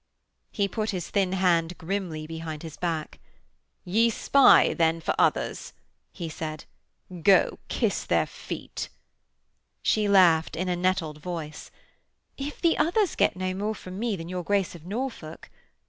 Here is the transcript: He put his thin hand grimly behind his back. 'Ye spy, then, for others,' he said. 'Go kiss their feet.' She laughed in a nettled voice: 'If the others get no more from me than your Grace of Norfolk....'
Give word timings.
He 0.51 0.67
put 0.67 0.89
his 0.89 1.11
thin 1.11 1.33
hand 1.33 1.77
grimly 1.77 2.25
behind 2.25 2.63
his 2.63 2.75
back. 2.75 3.19
'Ye 3.85 4.09
spy, 4.09 4.73
then, 4.73 4.99
for 4.99 5.13
others,' 5.19 5.73
he 6.11 6.27
said. 6.27 6.65
'Go 7.21 7.59
kiss 7.67 8.03
their 8.05 8.25
feet.' 8.25 8.89
She 9.83 10.07
laughed 10.07 10.55
in 10.55 10.67
a 10.69 10.75
nettled 10.75 11.19
voice: 11.19 11.69
'If 12.35 12.59
the 12.59 12.79
others 12.79 13.15
get 13.15 13.35
no 13.35 13.53
more 13.53 13.75
from 13.75 13.99
me 13.99 14.15
than 14.15 14.27
your 14.27 14.41
Grace 14.43 14.73
of 14.73 14.87
Norfolk....' 14.87 15.51